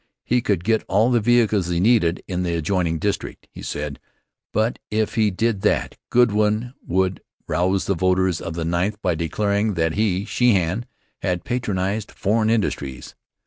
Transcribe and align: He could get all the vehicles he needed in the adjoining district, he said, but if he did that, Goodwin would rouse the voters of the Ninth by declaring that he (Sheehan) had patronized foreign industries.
He 0.23 0.41
could 0.41 0.63
get 0.63 0.83
all 0.87 1.11
the 1.11 1.19
vehicles 1.19 1.67
he 1.67 1.79
needed 1.79 2.23
in 2.27 2.41
the 2.41 2.55
adjoining 2.55 2.97
district, 2.97 3.47
he 3.51 3.61
said, 3.61 3.99
but 4.51 4.79
if 4.89 5.13
he 5.13 5.29
did 5.29 5.61
that, 5.61 5.95
Goodwin 6.09 6.73
would 6.87 7.21
rouse 7.47 7.85
the 7.85 7.93
voters 7.93 8.41
of 8.41 8.55
the 8.55 8.65
Ninth 8.65 8.99
by 9.03 9.13
declaring 9.13 9.75
that 9.75 9.93
he 9.93 10.25
(Sheehan) 10.25 10.87
had 11.19 11.43
patronized 11.45 12.09
foreign 12.11 12.49
industries. 12.49 13.13